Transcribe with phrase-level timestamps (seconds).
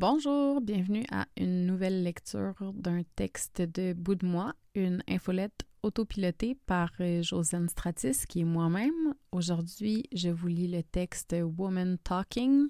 [0.00, 6.56] Bonjour, bienvenue à une nouvelle lecture d'un texte de Bout de moi, une infolette autopilotée
[6.66, 9.14] par euh, Josiane Stratis, qui est moi-même.
[9.32, 12.68] Aujourd'hui, je vous lis le texte Woman Talking,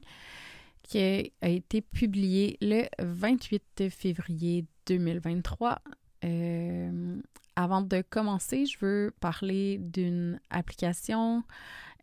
[0.82, 0.98] qui
[1.42, 5.82] a été publié le 28 février 2023.
[6.24, 6.87] Euh,
[7.68, 11.44] avant de commencer, je veux parler d'une application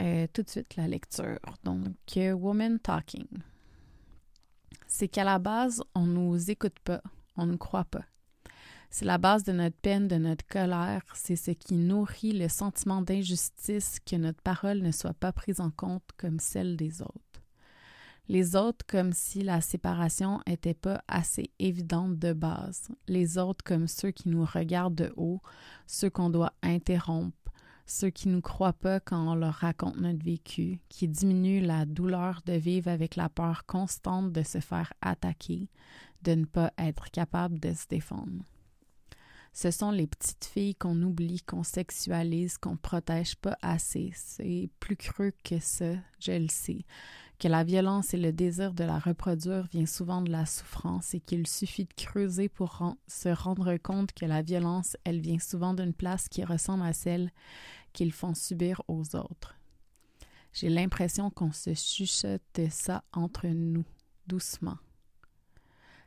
[0.00, 1.38] euh, tout de suite la lecture.
[1.64, 3.26] Donc, Woman Talking.
[4.88, 7.02] C'est qu'à la base, on ne nous écoute pas,
[7.36, 8.04] on ne croit pas.
[8.90, 13.02] C'est la base de notre peine, de notre colère, c'est ce qui nourrit le sentiment
[13.02, 17.12] d'injustice que notre parole ne soit pas prise en compte comme celle des autres.
[18.28, 22.88] Les autres comme si la séparation n'était pas assez évidente de base.
[23.06, 25.40] Les autres comme ceux qui nous regardent de haut,
[25.86, 27.47] ceux qu'on doit interrompre,
[27.88, 32.42] ceux qui ne croient pas quand on leur raconte notre vécu, qui diminuent la douleur
[32.46, 35.68] de vivre avec la peur constante de se faire attaquer,
[36.22, 38.44] de ne pas être capable de se défendre.
[39.52, 44.12] Ce sont les petites filles qu'on oublie, qu'on sexualise, qu'on protège pas assez.
[44.14, 46.84] C'est plus creux que ça, je le sais.
[47.38, 51.20] Que la violence et le désir de la reproduire vient souvent de la souffrance et
[51.20, 55.94] qu'il suffit de creuser pour se rendre compte que la violence, elle vient souvent d'une
[55.94, 57.30] place qui ressemble à celle
[57.98, 59.56] qu'ils font subir aux autres.
[60.52, 63.84] J'ai l'impression qu'on se chuchote ça entre nous,
[64.28, 64.76] doucement.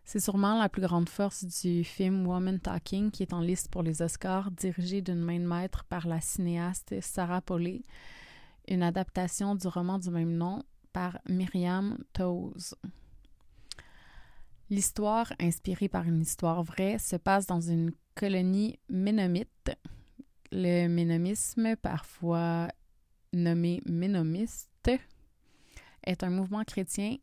[0.06, 3.84] C'est sûrement la plus grande force du film Woman Talking qui est en liste pour
[3.84, 7.82] les Oscars, dirigé d'une main de maître par la cinéaste Sarah Polley,
[8.70, 10.64] une adaptation du roman du même nom
[10.94, 12.74] par Myriam Toews.
[14.70, 19.72] L'histoire, inspirée par une histoire vraie, se passe dans une colonie ménomite.
[20.54, 22.68] Le ménomisme, parfois
[23.32, 24.92] nommé ménomiste,
[26.04, 27.16] est un mouvement chrétien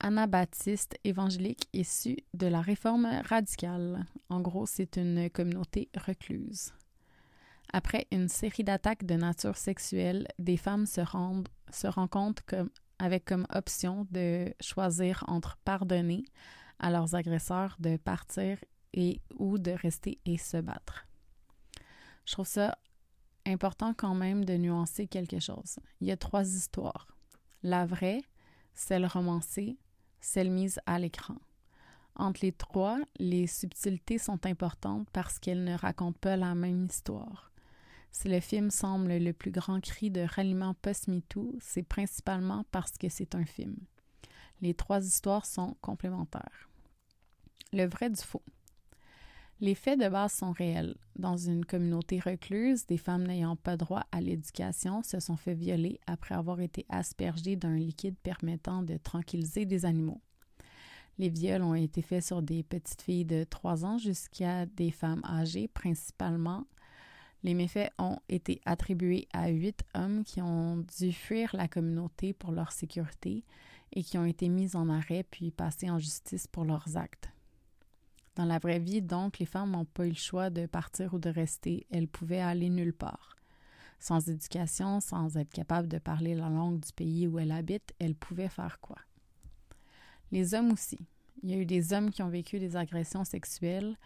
[0.00, 4.06] anabaptiste évangélique issue de la réforme radicale.
[4.30, 6.72] En gros, c'est une communauté recluse.
[7.70, 12.44] Après une série d'attaques de nature sexuelle, des femmes se, rendent, se rencontrent
[12.98, 16.24] avec comme option de choisir entre pardonner
[16.78, 18.56] à leurs agresseurs, de partir
[18.94, 21.06] et ou de rester et se battre.
[22.24, 22.78] Je trouve ça
[23.46, 25.78] important quand même de nuancer quelque chose.
[26.00, 27.06] Il y a trois histoires.
[27.62, 28.22] La vraie,
[28.74, 29.76] celle romancée,
[30.20, 31.36] celle mise à l'écran.
[32.16, 37.50] Entre les trois, les subtilités sont importantes parce qu'elles ne racontent pas la même histoire.
[38.12, 43.08] Si le film semble le plus grand cri de ralliement post-MeToo, c'est principalement parce que
[43.08, 43.76] c'est un film.
[44.62, 46.70] Les trois histoires sont complémentaires.
[47.72, 48.44] Le vrai du faux.
[49.64, 50.94] Les faits de base sont réels.
[51.16, 56.00] Dans une communauté recluse, des femmes n'ayant pas droit à l'éducation se sont fait violer
[56.06, 60.20] après avoir été aspergées d'un liquide permettant de tranquilliser des animaux.
[61.16, 65.22] Les viols ont été faits sur des petites filles de 3 ans jusqu'à des femmes
[65.24, 66.66] âgées principalement.
[67.42, 72.52] Les méfaits ont été attribués à huit hommes qui ont dû fuir la communauté pour
[72.52, 73.46] leur sécurité
[73.94, 77.33] et qui ont été mis en arrêt puis passés en justice pour leurs actes.
[78.36, 81.18] Dans la vraie vie, donc, les femmes n'ont pas eu le choix de partir ou
[81.18, 81.86] de rester.
[81.90, 83.36] Elles pouvaient aller nulle part.
[84.00, 88.16] Sans éducation, sans être capable de parler la langue du pays où elles habitent, elles
[88.16, 88.98] pouvaient faire quoi?
[90.32, 90.98] Les hommes aussi.
[91.42, 93.96] Il y a eu des hommes qui ont vécu des agressions sexuelles.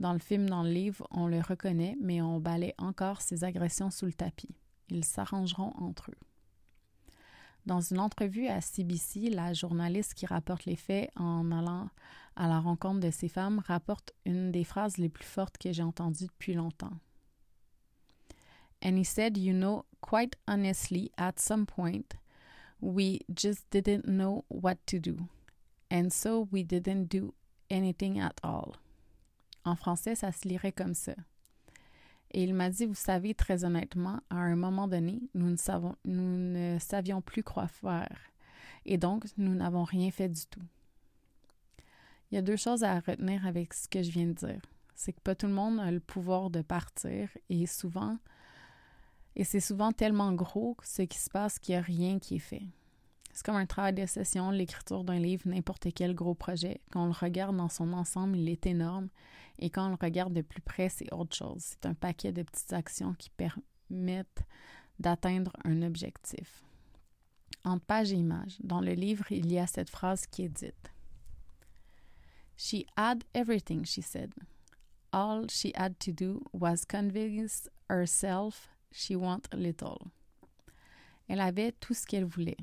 [0.00, 3.90] Dans le film, dans le livre, on le reconnaît, mais on balaie encore ces agressions
[3.90, 4.54] sous le tapis.
[4.88, 6.18] Ils s'arrangeront entre eux.
[7.66, 11.90] Dans une entrevue à CBC, la journaliste qui rapporte les faits en allant
[12.36, 15.82] à la rencontre de ces femmes rapporte une des phrases les plus fortes que j'ai
[15.82, 16.92] entendues depuis longtemps.
[18.84, 22.16] And he said, You know, quite honestly, at some point,
[22.80, 25.16] we just didn't know what to do.
[25.90, 27.34] And so we didn't do
[27.68, 28.76] anything at all.
[29.64, 31.14] En français, ça se lirait comme ça.
[32.32, 35.54] Et il m'a dit, vous savez, très honnêtement, à un moment donné, nous
[36.04, 38.18] ne, savions plus quoi faire.
[38.84, 40.62] Et donc, nous n'avons rien fait du tout.
[41.78, 41.84] Il
[42.32, 44.62] Il y a deux choses à retenir avec ce que je viens de dire.
[44.94, 48.18] C'est que pas tout le monde a le pouvoir de partir et souvent,
[49.36, 52.40] et c'est souvent tellement gros ce qui se passe qu'il n'y a rien qui est
[52.40, 52.62] fait.
[53.36, 56.80] C'est comme un travail de session, l'écriture d'un livre, n'importe quel gros projet.
[56.90, 59.10] Quand on le regarde dans son ensemble, il est énorme.
[59.58, 61.58] Et quand on le regarde de plus près, c'est autre chose.
[61.60, 64.42] C'est un paquet de petites actions qui permettent
[64.98, 66.64] d'atteindre un objectif.
[67.62, 70.90] Entre page et image, dans le livre, il y a cette phrase qui est dite.
[72.56, 74.32] She had everything, she said.
[75.12, 80.10] All she had to do was convince herself she wanted little.
[81.28, 82.56] Elle avait tout ce qu'elle voulait.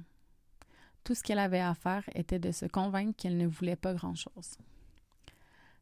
[1.04, 4.58] Tout ce qu'elle avait à faire était de se convaincre qu'elle ne voulait pas grand-chose.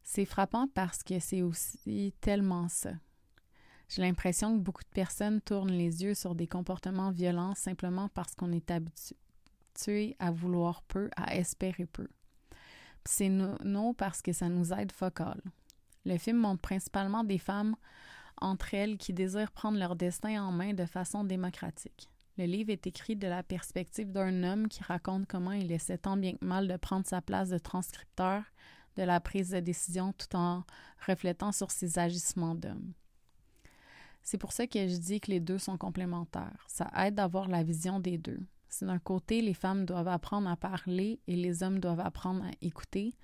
[0.02, 2.92] C'est frappant parce que c'est aussi tellement ça.
[3.88, 8.34] J'ai l'impression que beaucoup de personnes tournent les yeux sur des comportements violents simplement parce
[8.34, 12.08] qu'on est habitué à vouloir peu, à espérer peu.
[13.04, 15.40] C'est non parce que ça nous aide focal.
[16.04, 17.76] Le film montre principalement des femmes
[18.40, 22.08] entre elles qui désirent prendre leur destin en main de façon démocratique.
[22.38, 26.16] Le livre est écrit de la perspective d'un homme qui raconte comment il essaie tant
[26.16, 28.42] bien que mal de prendre sa place de transcripteur
[28.96, 30.64] de la prise de décision tout en
[31.06, 32.92] reflétant sur ses agissements d'homme.
[34.22, 36.64] C'est pour ça que je dis que les deux sont complémentaires.
[36.68, 38.40] Ça aide d'avoir la vision des deux.
[38.68, 42.50] Si d'un côté, les femmes doivent apprendre à parler et les hommes doivent apprendre à
[42.62, 43.14] écouter,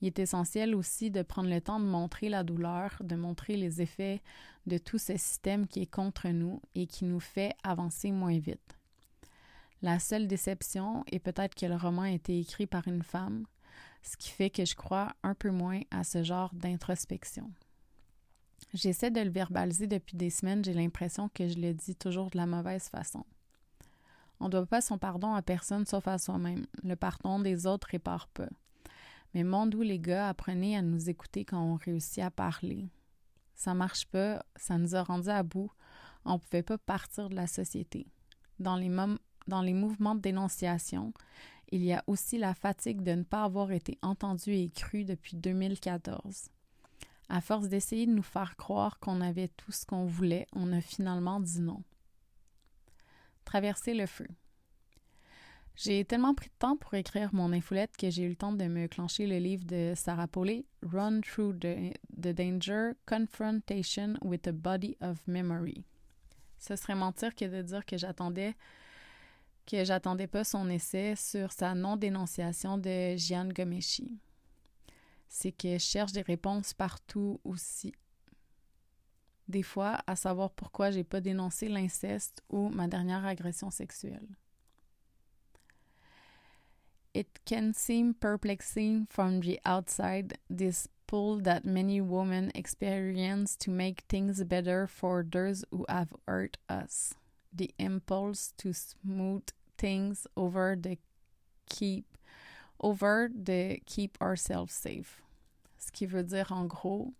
[0.00, 3.80] il est essentiel aussi de prendre le temps de montrer la douleur, de montrer les
[3.80, 4.22] effets
[4.66, 8.76] de tout ce système qui est contre nous et qui nous fait avancer moins vite.
[9.82, 13.46] La seule déception est peut-être que le roman a été écrit par une femme,
[14.02, 17.50] ce qui fait que je crois un peu moins à ce genre d'introspection.
[18.74, 22.36] J'essaie de le verbaliser depuis des semaines, j'ai l'impression que je le dis toujours de
[22.36, 23.24] la mauvaise façon.
[24.40, 26.66] On ne doit pas son pardon à personne sauf à soi-même.
[26.82, 28.48] Le pardon des autres répare pas.
[29.36, 32.88] Mais mon doux les gars, apprenez à nous écouter quand on réussit à parler.
[33.52, 35.70] Ça marche pas, ça nous a rendu à bout.
[36.24, 38.06] On pouvait pas partir de la société.
[38.60, 38.88] Dans les,
[39.46, 41.12] dans les mouvements de dénonciation,
[41.70, 45.36] il y a aussi la fatigue de ne pas avoir été entendu et cru depuis
[45.36, 46.48] 2014.
[47.28, 50.80] À force d'essayer de nous faire croire qu'on avait tout ce qu'on voulait, on a
[50.80, 51.82] finalement dit non.
[53.44, 54.28] Traverser le feu.
[55.76, 58.64] J'ai tellement pris de temps pour écrire mon infolette que j'ai eu le temps de
[58.64, 64.52] me clencher le livre de Sarah Paulet, Run Through the, the Danger, Confrontation with a
[64.52, 65.84] Body of Memory.
[66.58, 68.56] Ce serait mentir que de dire que j'attendais
[69.66, 74.16] que j'attendais pas son essai sur sa non-dénonciation de Gian Gomeshi.
[75.28, 77.92] C'est que je cherche des réponses partout aussi.
[79.48, 84.26] Des fois, à savoir pourquoi j'ai pas dénoncé l'inceste ou ma dernière agression sexuelle.
[87.16, 94.04] It can seem perplexing from the outside, this pull that many women experience to make
[94.06, 97.14] things better for those who have hurt us.
[97.54, 99.48] The impulse to smooth
[99.78, 100.98] things over the
[101.70, 102.04] keep
[102.82, 105.22] over the keep ourselves safe.
[105.78, 107.14] Ce qui veut dire en gros,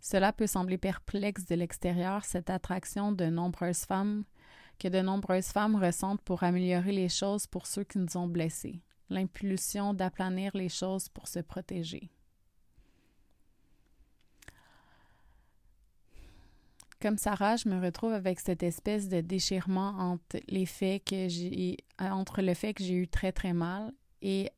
[0.00, 4.26] cela peut sembler perplexe de l'extérieur, cette attraction de nombreuses femmes
[4.78, 8.80] que de nombreuses femmes ressentent pour améliorer les choses pour ceux qui nous ont blessés
[9.12, 12.10] l'impulsion d'aplanir les choses pour se protéger.
[17.02, 21.78] Comme Sarah, je me retrouve avec cette espèce de déchirement entre les faits que j'ai
[21.98, 24.50] entre le fait que j'ai eu très très mal et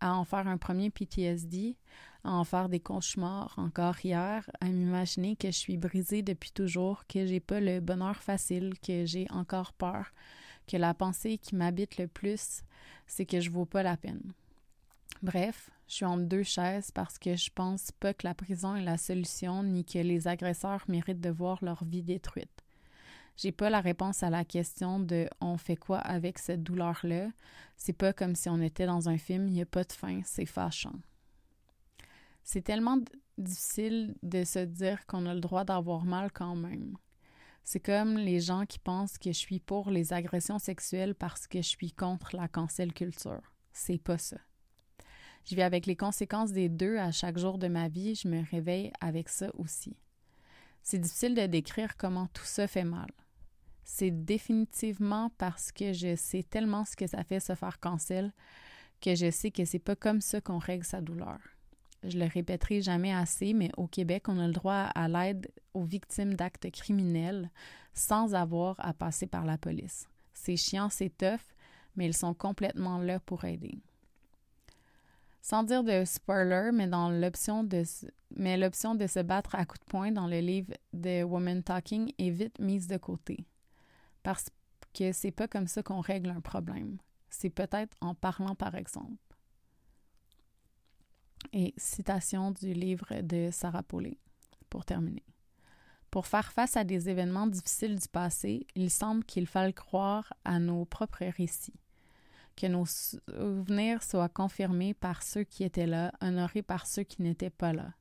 [0.00, 1.76] à en faire un premier PTSD,
[2.24, 7.06] à en faire des cauchemars encore hier, à m'imaginer que je suis brisée depuis toujours,
[7.06, 10.10] que j'ai pas le bonheur facile, que j'ai encore peur,
[10.66, 12.62] que la pensée qui m'habite le plus,
[13.06, 14.32] c'est que je vaux pas la peine.
[15.22, 18.84] Bref, je suis entre deux chaises parce que je pense pas que la prison est
[18.84, 22.64] la solution ni que les agresseurs méritent de voir leur vie détruite.
[23.36, 27.28] J'ai pas la réponse à la question de on fait quoi avec cette douleur-là.
[27.76, 30.20] C'est pas comme si on était dans un film, il n'y a pas de fin,
[30.24, 30.94] c'est fâchant.
[32.44, 32.98] C'est tellement
[33.38, 36.96] difficile de se dire qu'on a le droit d'avoir mal quand même.
[37.64, 41.58] C'est comme les gens qui pensent que je suis pour les agressions sexuelles parce que
[41.62, 43.54] je suis contre la cancel culture.
[43.72, 44.36] C'est pas ça.
[45.46, 48.42] Je vis avec les conséquences des deux à chaque jour de ma vie, je me
[48.50, 49.96] réveille avec ça aussi.
[50.82, 53.10] C'est difficile de décrire comment tout ça fait mal.
[53.82, 58.32] C'est définitivement parce que je sais tellement ce que ça fait se faire cancel
[59.00, 61.38] que je sais que c'est pas comme ça qu'on règle sa douleur
[62.04, 65.84] je le répéterai jamais assez, mais au Québec, on a le droit à l'aide aux
[65.84, 67.50] victimes d'actes criminels
[67.94, 70.08] sans avoir à passer par la police.
[70.32, 71.54] C'est chiant, c'est tough,
[71.96, 73.78] mais ils sont complètement là pour aider.
[75.40, 77.82] Sans dire de spoiler, mais dans l'option de
[78.36, 82.30] l'option de se battre à coups de poing dans le livre The Woman Talking est
[82.30, 83.46] vite mise de côté.
[84.22, 84.46] Parce
[84.92, 86.98] que c'est pas comme ça qu'on règle un problème.
[87.28, 89.23] C'est peut-être en parlant par exemple.
[91.52, 94.18] Et citation du livre de Sarah Paulet
[94.70, 95.24] pour terminer.
[96.10, 100.58] Pour faire face à des événements difficiles du passé, il semble qu'il faille croire à
[100.58, 101.74] nos propres récits
[102.56, 107.50] que nos souvenirs soient confirmés par ceux qui étaient là, honorés par ceux qui n'étaient
[107.50, 107.92] pas là.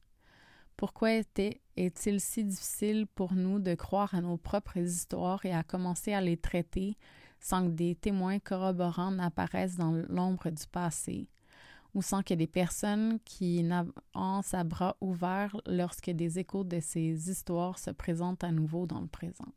[0.78, 6.14] Pourquoi est-il si difficile pour nous de croire à nos propres histoires et à commencer
[6.14, 6.98] à les traiter
[7.40, 11.28] sans que des témoins corroborants n'apparaissent dans l'ombre du passé,
[11.94, 17.30] ou sans que des personnes qui n'avancent à bras ouverts lorsque des échos de ces
[17.30, 19.54] histoires se présentent à nouveau dans le présent?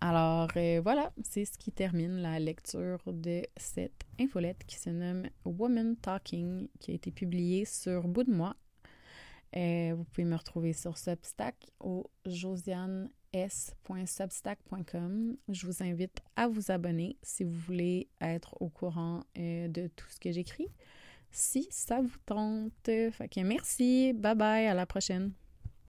[0.00, 5.28] Alors euh, voilà, c'est ce qui termine la lecture de cette infolette qui se nomme
[5.44, 8.56] Woman Talking, qui a été publiée sur Bout de moi.
[9.56, 12.08] Euh, vous pouvez me retrouver sur Substack au
[13.32, 15.36] josianes.substack.com.
[15.48, 20.06] Je vous invite à vous abonner si vous voulez être au courant euh, de tout
[20.08, 20.68] ce que j'écris.
[21.30, 22.90] Si ça vous tente.
[23.36, 25.32] Merci, bye bye, à la prochaine.